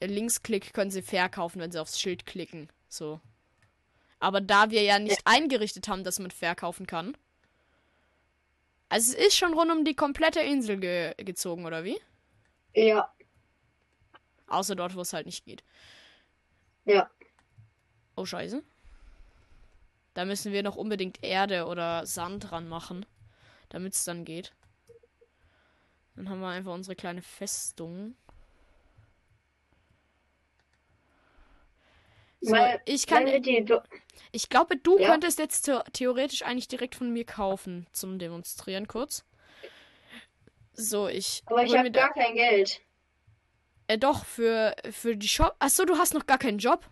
äh, 0.00 0.06
Linksklick 0.06 0.72
können 0.72 0.90
sie 0.90 1.02
verkaufen, 1.02 1.60
wenn 1.60 1.70
sie 1.70 1.80
aufs 1.80 2.00
Schild 2.00 2.26
klicken. 2.26 2.68
So. 2.88 3.20
Aber 4.18 4.40
da 4.40 4.70
wir 4.72 4.82
ja 4.82 4.98
nicht 4.98 5.20
eingerichtet 5.24 5.86
haben, 5.86 6.02
dass 6.02 6.18
man 6.18 6.32
verkaufen 6.32 6.88
kann. 6.88 7.16
Also 8.90 9.12
es 9.12 9.26
ist 9.26 9.36
schon 9.36 9.54
rund 9.54 9.70
um 9.70 9.84
die 9.84 9.94
komplette 9.94 10.40
Insel 10.40 10.76
ge 10.78 11.14
gezogen, 11.16 11.64
oder 11.64 11.84
wie? 11.84 11.98
Ja. 12.74 13.10
Außer 14.48 14.74
dort, 14.74 14.96
wo 14.96 15.00
es 15.00 15.12
halt 15.12 15.26
nicht 15.26 15.44
geht. 15.44 15.62
Ja. 16.84 17.08
Oh, 18.16 18.24
scheiße. 18.26 18.64
Da 20.14 20.24
müssen 20.24 20.52
wir 20.52 20.64
noch 20.64 20.74
unbedingt 20.74 21.22
Erde 21.22 21.66
oder 21.66 22.04
Sand 22.04 22.50
dran 22.50 22.68
machen, 22.68 23.06
damit 23.68 23.94
es 23.94 24.04
dann 24.04 24.24
geht. 24.24 24.52
Dann 26.16 26.28
haben 26.28 26.40
wir 26.40 26.48
einfach 26.48 26.74
unsere 26.74 26.96
kleine 26.96 27.22
Festung. 27.22 28.16
So, 32.40 32.52
Weil, 32.52 32.80
ich 32.86 33.06
kann, 33.06 33.26
ich 33.26 34.48
glaube, 34.48 34.76
du 34.76 34.98
Ja. 34.98 35.10
könntest 35.10 35.38
jetzt 35.38 35.66
the 35.66 35.78
theoretisch 35.92 36.42
eigentlich 36.42 36.68
direkt 36.68 36.94
von 36.94 37.12
mir 37.12 37.24
kaufen 37.24 37.86
zum 37.92 38.18
Demonstrieren 38.18 38.88
kurz. 38.88 39.24
So, 40.72 41.08
ich. 41.08 41.42
aber 41.46 41.64
ich 41.64 41.76
habe 41.76 41.90
gar 41.90 42.12
kein 42.14 42.34
Geld. 42.34 42.80
Äh, 43.88 43.98
doch, 43.98 44.24
für, 44.24 44.74
für 44.90 45.16
die 45.16 45.28
Shop. 45.28 45.54
Achso, 45.58 45.84
du 45.84 45.98
hast 45.98 46.14
noch 46.14 46.24
gar 46.26 46.38
keinen 46.38 46.58
Job. 46.58 46.88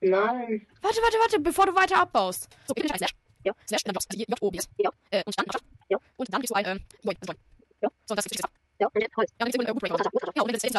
Nein. 0.00 0.66
Warte, 0.80 1.02
warte, 1.02 1.18
warte, 1.18 1.40
bevor 1.40 1.66
du 1.66 1.74
weiter 1.74 1.98
abbaust. 2.00 2.48
So, 2.66 2.74
ich 2.76 2.86
slash. 2.88 3.10
Ja. 3.44 3.52
Slash, 3.66 3.82
dann 3.84 3.94
Jobs, 3.94 4.06
J 4.14 4.28
O 4.40 4.50
B. 4.50 4.58
Ja. 4.78 4.90
Äh, 5.10 5.22
und 5.26 5.38
dann. 5.38 5.46
Ja. 5.88 5.98
Und 6.16 6.32
dann 6.32 6.40
gibst 6.40 6.50
du 6.50 6.54
ein, 6.54 6.66
ähm, 6.66 6.80
Join, 7.02 7.16
Join. 7.26 7.36
Ja. 7.82 7.88
So, 8.06 8.14
das 8.14 8.26
ist 8.26 8.42
das. 8.42 8.50
Ja, 8.78 8.86
und 8.92 9.00
jetzt 9.00 9.16
Holz. 9.16 9.30
Ja, 9.38 9.46
und 9.46 9.54
jetzt 9.54 9.66
der 9.66 9.74
Woodbreaker. 9.74 10.10
Ja, 10.34 10.42
und 10.42 10.52
jetzt 10.52 10.64
ist, 10.64 10.74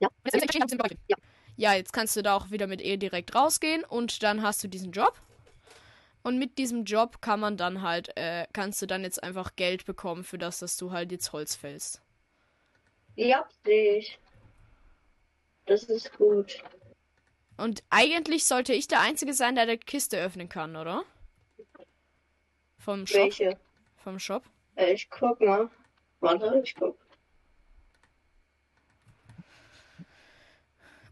Ja. 0.00 0.08
Das 0.24 0.34
jetzt 0.34 0.54
wir 0.54 0.78
bei 0.78 0.88
Ja. 1.08 1.16
Ja, 1.56 1.74
jetzt 1.74 1.92
kannst 1.92 2.16
du 2.16 2.22
da 2.22 2.34
auch 2.34 2.50
wieder 2.50 2.66
mit 2.66 2.80
E 2.82 2.96
direkt 2.96 3.34
rausgehen 3.34 3.84
und 3.84 4.22
dann 4.22 4.42
hast 4.42 4.62
du 4.64 4.68
diesen 4.68 4.92
Job. 4.92 5.14
Und 6.22 6.38
mit 6.38 6.58
diesem 6.58 6.84
Job 6.84 7.20
kann 7.20 7.38
man 7.38 7.56
dann 7.56 7.82
halt, 7.82 8.16
äh, 8.16 8.46
kannst 8.52 8.80
du 8.80 8.86
dann 8.86 9.02
jetzt 9.02 9.22
einfach 9.22 9.56
Geld 9.56 9.84
bekommen 9.84 10.24
für 10.24 10.38
das, 10.38 10.58
dass 10.58 10.76
du 10.76 10.90
halt 10.90 11.12
jetzt 11.12 11.32
Holz 11.32 11.54
fällst. 11.54 12.00
Ja, 13.14 13.46
sehe 13.64 13.98
ich. 13.98 14.18
Das 15.66 15.84
ist 15.84 16.16
gut. 16.16 16.62
Und 17.56 17.84
eigentlich 17.90 18.44
sollte 18.46 18.72
ich 18.72 18.88
der 18.88 19.00
Einzige 19.00 19.34
sein, 19.34 19.54
der 19.54 19.66
die 19.66 19.76
Kiste 19.76 20.18
öffnen 20.18 20.48
kann, 20.48 20.76
oder? 20.76 21.04
Vom 22.78 23.06
Shop. 23.06 23.18
Welche? 23.18 23.58
Vom 24.02 24.18
Shop. 24.18 24.42
Äh, 24.76 24.94
ich 24.94 25.08
guck 25.08 25.40
mal. 25.40 25.70
Warte, 26.20 26.60
ich 26.64 26.74
guck. 26.74 26.98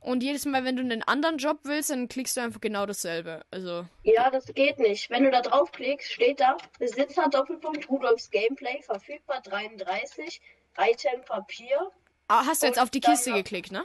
Und 0.03 0.23
jedes 0.23 0.45
Mal, 0.47 0.65
wenn 0.65 0.77
du 0.77 0.83
einen 0.83 1.03
anderen 1.03 1.39
Job 1.39 1.61
willst, 1.63 1.91
dann 1.91 2.09
klickst 2.09 2.37
du 2.37 2.41
einfach 2.41 2.61
genau 2.61 2.87
dasselbe. 2.87 3.45
Also, 3.51 3.87
Ja, 4.03 4.31
das 4.31 4.47
geht 4.47 4.79
nicht. 4.79 5.11
Wenn 5.11 5.23
du 5.25 5.31
da 5.31 5.41
draufklickst, 5.43 6.13
steht 6.13 6.41
da 6.41 6.57
Besitzer 6.79 7.29
Doppelpunkt 7.29 7.89
Rudolfs 7.89 8.31
Gameplay 8.31 8.83
verfügbar 8.83 9.41
33, 9.43 10.41
Item 10.79 11.25
Papier. 11.25 11.91
ah, 12.29 12.45
hast 12.47 12.63
du 12.63 12.67
jetzt 12.67 12.81
auf 12.81 12.91
die 12.91 13.01
Kiste 13.01 13.33
geklickt, 13.33 13.71
ne? 13.71 13.85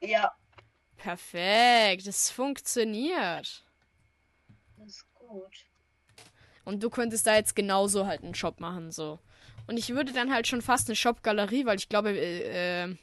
Ja, 0.00 0.32
Perfekt, 1.00 2.06
es 2.06 2.30
funktioniert. 2.30 3.64
das 4.76 4.86
ist 4.86 5.06
gut. 5.14 5.64
Und 6.64 6.82
du 6.82 6.90
könntest 6.90 7.26
da 7.26 7.36
jetzt 7.36 7.56
genauso 7.56 8.06
halt 8.06 8.22
einen 8.22 8.34
Shop 8.34 8.60
machen, 8.60 8.90
so. 8.90 9.18
Und 9.66 9.78
ich 9.78 9.88
würde 9.94 10.12
dann 10.12 10.32
halt 10.32 10.46
schon 10.46 10.60
fast 10.60 10.88
eine 10.88 10.96
Shop-Galerie, 10.96 11.64
weil 11.64 11.78
ich 11.78 11.88
glaube, 11.88 12.10
äh, 12.10 12.84
äh, 12.84 12.96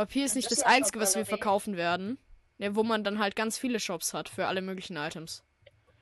Papier 0.00 0.24
ist 0.24 0.34
nicht 0.34 0.50
das 0.50 0.62
eine 0.62 0.76
Einzige, 0.76 0.98
was 0.98 1.14
wir 1.14 1.26
verkaufen 1.26 1.76
werden. 1.76 2.16
Ja, 2.56 2.74
wo 2.74 2.82
man 2.82 3.04
dann 3.04 3.18
halt 3.18 3.36
ganz 3.36 3.58
viele 3.58 3.78
Shops 3.78 4.14
hat 4.14 4.30
für 4.30 4.46
alle 4.46 4.62
möglichen 4.62 4.96
Items. 4.96 5.42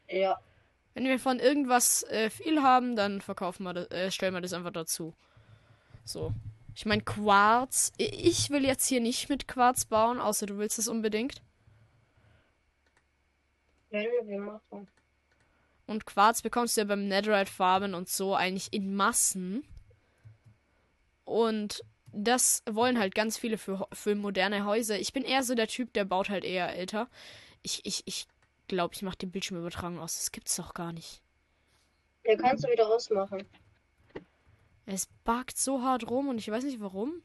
Ja, 0.08 0.38
Wenn 0.94 1.04
wir 1.04 1.18
von 1.18 1.40
irgendwas 1.40 2.04
äh, 2.04 2.30
viel 2.30 2.62
haben, 2.62 2.94
dann 2.94 3.20
verkaufen 3.20 3.64
wir 3.64 3.74
das, 3.74 3.90
äh, 3.90 4.12
stellen 4.12 4.34
wir 4.34 4.40
das 4.40 4.52
einfach 4.52 4.70
dazu. 4.70 5.14
So. 6.04 6.32
Ich 6.76 6.86
meine, 6.86 7.02
Quarz. 7.02 7.92
Ich 7.96 8.50
will 8.50 8.64
jetzt 8.64 8.86
hier 8.86 9.00
nicht 9.00 9.28
mit 9.28 9.48
Quarz 9.48 9.84
bauen, 9.84 10.20
außer 10.20 10.46
du 10.46 10.58
willst 10.58 10.78
es 10.78 10.86
unbedingt. 10.86 11.42
werden 13.90 14.28
wir 14.28 14.40
machen. 14.40 14.86
Und 15.88 16.06
Quarz 16.06 16.42
bekommst 16.42 16.76
du 16.76 16.82
ja 16.82 16.86
beim 16.86 17.08
Netherite 17.08 17.50
Farben 17.50 17.94
und 17.94 18.08
so 18.08 18.36
eigentlich 18.36 18.72
in 18.72 18.94
Massen. 18.94 19.64
Und 21.24 21.82
das 22.18 22.62
wollen 22.68 22.98
halt 22.98 23.14
ganz 23.14 23.38
viele 23.38 23.58
für, 23.58 23.86
für 23.92 24.14
moderne 24.14 24.64
Häuser. 24.64 24.98
Ich 24.98 25.12
bin 25.12 25.24
eher 25.24 25.42
so 25.42 25.54
der 25.54 25.68
Typ, 25.68 25.92
der 25.92 26.04
baut 26.04 26.28
halt 26.28 26.44
eher 26.44 26.74
älter. 26.74 27.08
Ich, 27.62 27.84
ich, 27.84 28.02
ich 28.06 28.26
glaube, 28.66 28.94
ich 28.94 29.02
mache 29.02 29.16
den 29.16 29.30
Bildschirmübertragung 29.30 29.98
aus. 29.98 30.16
Das 30.16 30.32
gibt's 30.32 30.56
doch 30.56 30.74
gar 30.74 30.92
nicht. 30.92 31.22
Ja, 32.24 32.36
kannst 32.36 32.64
du 32.64 32.70
wieder 32.70 32.88
ausmachen. 32.88 33.46
Es 34.86 35.06
buggt 35.24 35.58
so 35.58 35.82
hart 35.82 36.10
rum 36.10 36.28
und 36.28 36.38
ich 36.38 36.50
weiß 36.50 36.64
nicht 36.64 36.80
warum. 36.80 37.22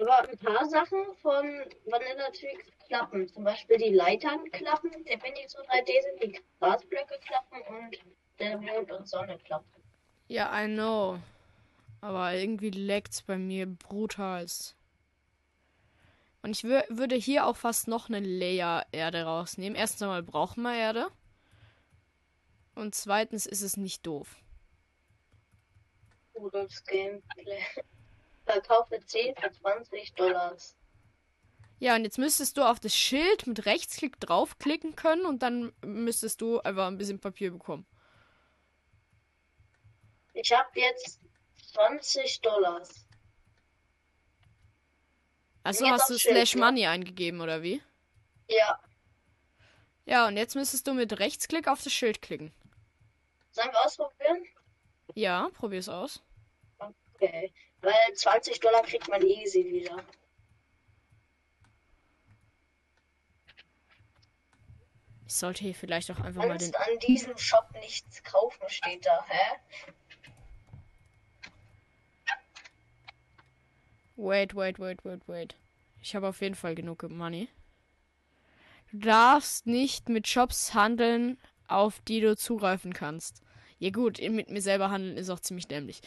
Aber 0.00 0.28
ein 0.28 0.38
paar 0.38 0.64
Sachen 0.68 1.04
von 1.20 1.44
Vanilla 1.86 2.30
Twix 2.30 2.66
klappen. 2.86 3.28
Zum 3.28 3.44
Beispiel 3.44 3.76
die 3.78 3.94
Leitern 3.94 4.48
klappen, 4.52 4.90
der 5.04 5.20
wenn 5.22 5.34
die 5.34 5.48
so 5.48 5.58
3D 5.58 5.86
sind, 6.02 6.22
die 6.22 6.40
Grasblöcke 6.60 7.18
klappen 7.20 7.60
und 7.68 7.98
der 8.38 8.58
Mond 8.58 8.90
und 8.92 9.08
Sonne 9.08 9.36
klappen. 9.38 9.82
Ja, 10.28 10.64
I 10.64 10.66
know. 10.66 11.18
Aber 12.00 12.34
irgendwie 12.34 12.70
leckt's 12.70 13.22
bei 13.22 13.36
mir 13.38 13.66
brutalst. 13.66 14.76
Und 16.42 16.50
ich 16.50 16.64
wür 16.64 16.84
würde 16.88 17.16
hier 17.16 17.46
auch 17.46 17.56
fast 17.56 17.88
noch 17.88 18.08
eine 18.08 18.20
Layer 18.20 18.86
Erde 18.92 19.24
rausnehmen. 19.24 19.76
Erstens 19.76 20.02
einmal 20.02 20.22
brauchen 20.22 20.62
wir 20.62 20.74
Erde. 20.74 21.08
Und 22.74 22.94
zweitens 22.94 23.44
ist 23.46 23.62
es 23.62 23.76
nicht 23.76 24.06
doof. 24.06 24.36
Rudolfs 26.34 26.84
Gameplay. 26.84 27.60
Verkaufe 28.46 29.00
10 29.04 29.34
für 29.36 29.50
20 29.50 30.14
Dollars. 30.14 30.76
Ja, 31.80 31.94
und 31.94 32.04
jetzt 32.04 32.18
müsstest 32.18 32.56
du 32.56 32.62
auf 32.62 32.80
das 32.80 32.96
Schild 32.96 33.46
mit 33.46 33.66
Rechtsklick 33.66 34.18
draufklicken 34.20 34.96
können 34.96 35.26
und 35.26 35.42
dann 35.42 35.72
müsstest 35.84 36.40
du 36.40 36.60
einfach 36.60 36.86
ein 36.86 36.98
bisschen 36.98 37.20
Papier 37.20 37.52
bekommen. 37.52 37.86
Ich 40.34 40.52
habe 40.52 40.68
jetzt 40.74 41.20
20 41.72 42.40
Dollars. 42.40 43.06
Also 45.62 45.88
hast 45.88 46.08
du 46.08 46.18
Slash 46.18 46.54
ne? 46.54 46.60
Money 46.64 46.86
eingegeben, 46.86 47.40
oder 47.40 47.62
wie? 47.62 47.82
Ja. 48.48 48.80
Ja, 50.06 50.26
und 50.26 50.36
jetzt 50.38 50.54
müsstest 50.54 50.86
du 50.86 50.94
mit 50.94 51.18
Rechtsklick 51.18 51.68
auf 51.68 51.82
das 51.82 51.92
Schild 51.92 52.22
klicken. 52.22 52.52
Sollen 53.50 53.70
wir 53.70 53.84
ausprobieren? 53.84 54.46
Ja, 55.14 55.50
probier's 55.52 55.88
aus. 55.88 56.22
Okay. 56.78 57.52
Weil 57.82 58.14
20 58.14 58.60
Dollar 58.60 58.82
kriegt 58.82 59.08
man 59.08 59.22
easy 59.22 59.64
wieder. 59.64 60.02
Ich 65.26 65.34
sollte 65.34 65.64
hier 65.64 65.74
vielleicht 65.74 66.10
auch 66.10 66.20
einfach 66.20 66.46
mal 66.46 66.56
den 66.56 66.72
Kannst 66.72 66.88
an 66.88 66.98
diesem 67.00 67.36
Shop 67.36 67.70
nichts 67.72 68.22
kaufen, 68.22 68.66
steht 68.68 69.04
da, 69.04 69.26
hä? 69.28 69.92
Wait, 74.18 74.52
wait, 74.56 74.80
wait, 74.80 75.04
wait, 75.04 75.20
wait. 75.28 75.54
Ich 76.02 76.16
habe 76.16 76.26
auf 76.26 76.40
jeden 76.40 76.56
Fall 76.56 76.74
genug 76.74 77.08
Money. 77.08 77.48
Du 78.90 78.98
darfst 78.98 79.68
nicht 79.68 80.08
mit 80.08 80.26
Shops 80.26 80.74
handeln, 80.74 81.38
auf 81.68 82.00
die 82.00 82.20
du 82.20 82.36
zugreifen 82.36 82.92
kannst. 82.92 83.42
Ja 83.78 83.90
gut, 83.90 84.20
mit 84.20 84.50
mir 84.50 84.60
selber 84.60 84.90
handeln 84.90 85.16
ist 85.16 85.30
auch 85.30 85.38
ziemlich 85.38 85.68
dämlich. 85.68 86.00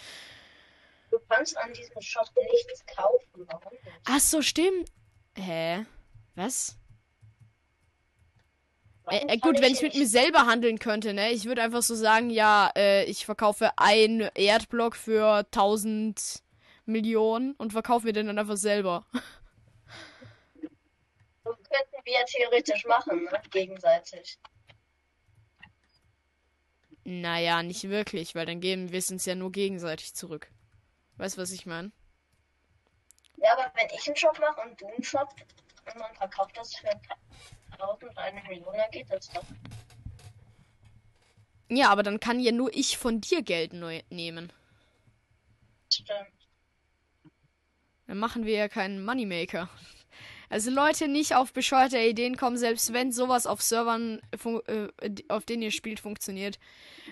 Du 1.10 1.20
kannst 1.30 1.58
an 1.58 1.72
diesem 1.72 2.02
Shop 2.02 2.30
nichts 2.36 2.86
kaufen. 2.86 3.48
Warum 3.48 3.72
nicht? 3.72 3.96
Ach 4.04 4.20
so, 4.20 4.42
stimmt. 4.42 4.92
Hä? 5.38 5.86
Was? 6.36 6.78
Äh, 9.08 9.26
äh, 9.26 9.38
gut, 9.38 9.62
wenn 9.62 9.72
ich 9.72 9.82
mit 9.82 9.96
mir 9.96 10.08
selber 10.08 10.48
handeln 10.48 10.80
könnte, 10.80 11.14
ne? 11.14 11.32
Ich 11.32 11.46
würde 11.46 11.62
einfach 11.62 11.82
so 11.82 11.96
sagen, 11.96 12.30
ja, 12.30 12.72
äh, 12.76 13.06
ich 13.06 13.26
verkaufe 13.26 13.72
ein 13.78 14.30
Erdblock 14.36 14.98
für 14.98 15.46
1000 15.46 16.44
Millionen 16.92 17.54
und 17.54 17.74
verkaufe 17.74 18.06
mir 18.06 18.14
den 18.14 18.28
dann 18.28 18.40
einfach 18.40 18.58
selber. 18.58 19.06
Das 21.44 21.56
könnten 21.56 22.06
wir 22.06 22.14
ja 22.14 22.24
theoretisch 22.24 22.86
machen, 22.86 23.24
ne? 23.24 23.42
Gegenseitig. 23.50 24.40
Naja, 27.04 27.64
nicht 27.64 27.90
wirklich, 27.90 28.36
weil 28.36 28.46
dann 28.46 28.62
geben 28.62 28.92
wir 28.92 29.00
es 29.00 29.10
uns 29.10 29.26
ja 29.26 29.34
nur 29.34 29.52
gegenseitig 29.52 30.14
zurück. 30.14 30.52
Weißt 31.18 31.38
du, 31.38 31.42
was 31.42 31.52
ich 31.52 31.66
meine? 31.66 31.92
Ja, 33.38 33.54
aber 33.54 33.72
wenn 33.76 33.88
ich 33.96 34.06
einen 34.08 34.16
Shop 34.16 34.38
mache 34.40 34.62
und 34.62 34.80
du 34.80 34.88
einen 34.88 35.04
Shop 35.04 35.34
und 35.88 35.96
man 35.98 36.14
verkauft 36.14 36.56
das 36.56 36.76
für 36.76 36.90
1000 37.72 38.18
eine 38.18 38.42
Million, 38.44 38.74
dann 38.74 38.92
geht 38.92 39.10
das 39.10 39.28
doch. 39.30 39.44
Ja, 41.70 41.90
aber 41.90 42.04
dann 42.04 42.20
kann 42.20 42.40
ja 42.40 42.52
nur 42.52 42.74
ich 42.76 42.98
von 42.98 43.22
dir 43.22 43.42
Geld 43.42 43.74
neu 43.74 44.02
nehmen. 44.10 44.52
Stimmt. 45.92 46.41
Dann 48.12 48.20
machen 48.20 48.46
wir 48.46 48.56
ja 48.56 48.68
keinen 48.68 49.06
Moneymaker. 49.06 49.70
Also 50.50 50.70
Leute, 50.70 51.08
nicht 51.08 51.34
auf 51.34 51.54
bescheuerte 51.54 51.98
Ideen 51.98 52.36
kommen, 52.36 52.58
selbst 52.58 52.92
wenn 52.92 53.14
sowas 53.14 53.48
auf 53.48 53.62
Servern, 53.62 54.20
äh, 54.68 54.90
auf 55.30 55.46
denen 55.46 55.62
ihr 55.62 55.72
spielt, 55.72 56.02
funktioniert. 56.02 56.60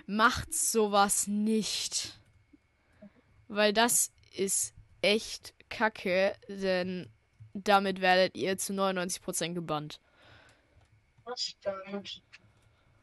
Macht 0.08 0.54
sowas 0.54 1.26
nicht. 1.28 2.20
Weil 3.48 3.72
das 3.72 4.12
ist 4.36 4.74
echt 5.02 5.54
kacke, 5.70 6.36
denn 6.50 7.08
damit 7.54 8.02
werdet 8.02 8.36
ihr 8.36 8.58
zu 8.58 8.74
99% 8.74 9.54
gebannt. 9.54 10.02
Das 11.26 11.42
stimmt. 11.42 12.22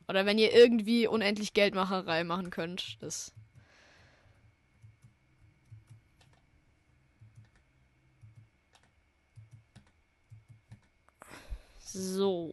Oder 0.06 0.26
wenn 0.26 0.36
ihr 0.36 0.52
irgendwie 0.52 1.06
unendlich 1.06 1.54
Geldmacherei 1.54 2.24
machen 2.24 2.50
könnt, 2.50 2.98
das. 3.00 3.32
So. 11.96 12.52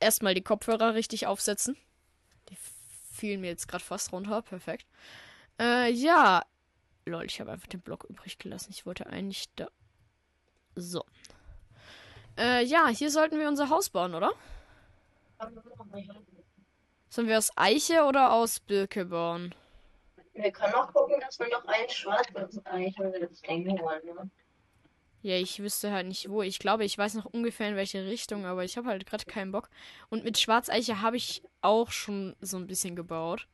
Erstmal 0.00 0.34
die 0.34 0.42
Kopfhörer 0.42 0.94
richtig 0.94 1.28
aufsetzen. 1.28 1.76
Die 2.48 2.56
fielen 3.12 3.42
mir 3.42 3.50
jetzt 3.50 3.68
gerade 3.68 3.84
fast 3.84 4.12
runter. 4.12 4.42
Perfekt. 4.42 4.86
Äh, 5.60 5.92
ja. 5.92 6.44
Lol, 7.06 7.24
ich 7.24 7.40
habe 7.40 7.52
einfach 7.52 7.68
den 7.68 7.80
Block 7.80 8.04
übrig 8.08 8.38
gelassen. 8.38 8.70
Ich 8.70 8.84
wollte 8.84 9.06
eigentlich 9.06 9.54
da. 9.54 9.68
So. 10.74 11.04
Äh, 12.36 12.64
ja, 12.64 12.88
hier 12.88 13.12
sollten 13.12 13.38
wir 13.38 13.46
unser 13.46 13.68
Haus 13.68 13.88
bauen, 13.88 14.16
oder? 14.16 14.32
Sollen 17.08 17.28
wir 17.28 17.38
aus 17.38 17.52
Eiche 17.54 18.02
oder 18.02 18.32
aus 18.32 18.58
Birke 18.58 19.04
bauen? 19.04 19.54
Wir 20.32 20.50
können 20.50 20.74
auch 20.74 20.92
gucken, 20.92 21.20
dass 21.20 21.38
wir 21.38 21.48
noch 21.50 21.64
ein 21.66 21.88
schwarzes 21.88 22.66
Eichensetzding 22.66 23.78
holen, 23.80 24.00
ne? 24.06 24.30
Ja, 25.22 25.36
ich 25.36 25.60
wüsste 25.62 25.92
halt 25.92 26.08
nicht 26.08 26.28
wo. 26.28 26.42
Ich 26.42 26.58
glaube, 26.58 26.84
ich 26.84 26.98
weiß 26.98 27.14
noch 27.14 27.26
ungefähr 27.26 27.68
in 27.68 27.76
welche 27.76 28.04
Richtung, 28.04 28.44
aber 28.44 28.64
ich 28.64 28.76
habe 28.76 28.88
halt 28.88 29.06
gerade 29.06 29.24
keinen 29.24 29.52
Bock. 29.52 29.70
Und 30.10 30.24
mit 30.24 30.38
Schwarzeiche 30.38 31.00
habe 31.00 31.16
ich 31.16 31.42
auch 31.60 31.92
schon 31.92 32.34
so 32.40 32.56
ein 32.56 32.66
bisschen 32.66 32.96
gebaut. 32.96 33.46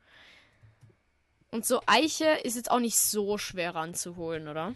Und 1.51 1.67
so 1.67 1.81
Eiche 1.87 2.27
ist 2.43 2.57
jetzt 2.57 2.71
auch 2.71 2.81
nicht 2.81 2.99
so 2.99 3.37
schwer 3.37 3.75
ranzuholen, 3.75 4.49
oder? 4.49 4.75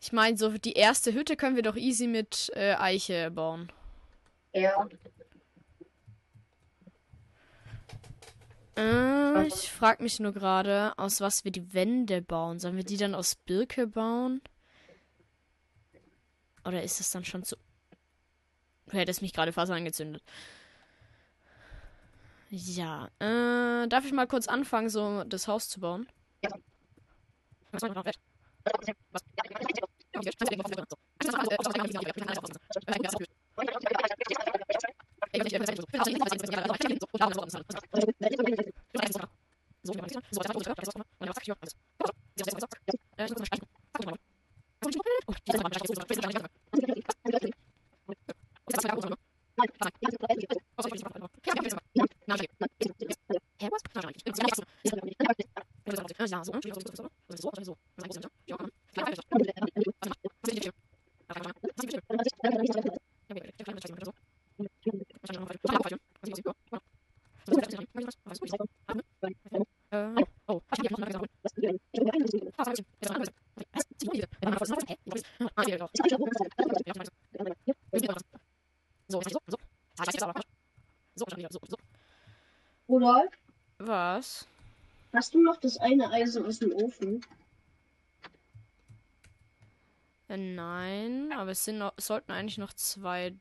Ich 0.00 0.12
meine, 0.12 0.36
so 0.36 0.56
die 0.56 0.74
erste 0.74 1.12
Hütte 1.12 1.36
können 1.36 1.56
wir 1.56 1.62
doch 1.62 1.76
easy 1.76 2.06
mit 2.06 2.52
äh, 2.54 2.74
Eiche 2.74 3.30
bauen. 3.30 3.72
Ja. 4.54 4.88
Äh, 8.76 9.46
ich 9.46 9.72
frage 9.72 10.02
mich 10.02 10.20
nur 10.20 10.32
gerade, 10.32 10.92
aus 10.98 11.20
was 11.20 11.44
wir 11.44 11.52
die 11.52 11.72
Wände 11.72 12.22
bauen. 12.22 12.58
Sollen 12.58 12.76
wir 12.76 12.84
die 12.84 12.96
dann 12.96 13.14
aus 13.14 13.34
Birke 13.34 13.86
bauen? 13.86 14.40
Oder 16.64 16.82
ist 16.82 17.00
es 17.00 17.10
dann 17.10 17.24
schon 17.24 17.44
zu. 17.44 17.56
Du 18.86 18.96
hättest 18.96 19.22
mich 19.22 19.32
gerade 19.32 19.52
fast 19.52 19.72
angezündet. 19.72 20.22
Ja, 22.50 23.08
äh, 23.18 23.88
darf 23.88 24.04
ich 24.04 24.12
mal 24.12 24.26
kurz 24.26 24.46
anfangen, 24.46 24.88
so 24.88 25.24
das 25.24 25.48
Haus 25.48 25.68
zu 25.68 25.80
bauen? 25.80 26.08
Ja. 26.42 26.50
Rudolf, 42.36 42.75
Was? 83.96 84.46
hast 85.14 85.32
du 85.32 85.42
noch 85.42 85.56
das 85.56 85.78
eine 85.78 86.10
Eisen 86.10 86.44
aus 86.44 86.58
dem 86.58 86.70
Ofen? 86.70 87.22
Äh, 90.28 90.36
nein, 90.36 91.32
aber 91.32 91.52
es 91.52 91.64
sind 91.64 91.78
noch, 91.78 91.94
es 91.96 92.06
sollten 92.06 92.30
eigentlich 92.30 92.58
noch 92.58 92.74
zwei 92.74 93.32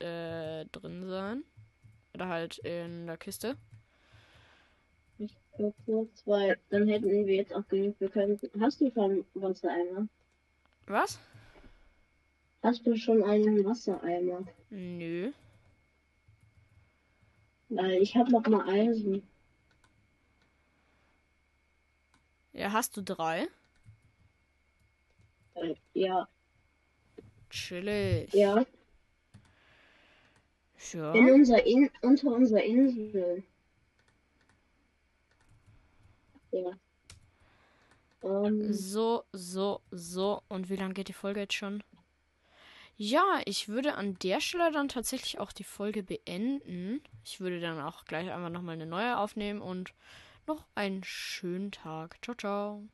äh, 0.00 0.64
drin 0.72 1.06
sein. 1.06 1.44
Oder 2.12 2.26
halt 2.26 2.58
in 2.58 3.06
der 3.06 3.18
Kiste. 3.18 3.56
Ich 5.18 5.36
glaube 5.56 5.76
nur 5.86 6.12
zwei. 6.14 6.58
Dann 6.70 6.88
hätten 6.88 7.08
wir 7.08 7.36
jetzt 7.36 7.54
auch 7.54 7.68
genug. 7.68 7.94
Wir 8.00 8.08
können. 8.08 8.40
Hast 8.58 8.80
du 8.80 8.90
schon 8.90 9.24
Wassereimer? 9.34 10.08
Was? 10.86 11.20
Hast 12.64 12.84
du 12.84 12.96
schon 12.96 13.22
einen 13.22 13.64
Wassereimer? 13.64 14.44
Nö. 14.70 15.30
Weil 17.68 18.02
ich 18.02 18.16
habe 18.16 18.32
noch 18.32 18.44
mal 18.48 18.68
Eisen. 18.68 19.22
Ja, 22.54 22.72
hast 22.72 22.96
du 22.96 23.02
drei? 23.02 23.48
Äh, 25.54 25.74
ja, 25.94 26.28
Chillig. 27.50 28.32
ja. 28.32 28.64
Ja. 30.92 31.12
In 31.14 31.30
unser 31.30 31.64
In 31.66 31.90
unter 32.02 32.28
unserer 32.28 32.62
Insel. 32.62 33.42
Ja. 36.52 36.78
Ähm, 38.22 38.72
So, 38.72 39.24
so, 39.32 39.80
so. 39.90 40.42
Und 40.48 40.68
wie 40.70 40.76
lange 40.76 40.94
geht 40.94 41.08
die 41.08 41.12
Folge 41.12 41.40
jetzt 41.40 41.54
schon? 41.54 41.82
Ja, 42.96 43.40
ich 43.44 43.68
würde 43.68 43.94
an 43.94 44.18
der 44.20 44.40
Stelle 44.40 44.70
dann 44.70 44.88
tatsächlich 44.88 45.38
auch 45.40 45.52
die 45.52 45.64
Folge 45.64 46.02
beenden. 46.02 47.02
Ich 47.24 47.40
würde 47.40 47.60
dann 47.60 47.80
auch 47.80 48.04
gleich 48.04 48.30
einfach 48.30 48.50
nochmal 48.50 48.74
eine 48.74 48.86
neue 48.86 49.18
aufnehmen 49.18 49.60
und 49.60 49.92
noch 50.46 50.66
einen 50.74 51.04
schönen 51.04 51.70
Tag. 51.72 52.18
Ciao, 52.22 52.34
ciao. 52.34 52.88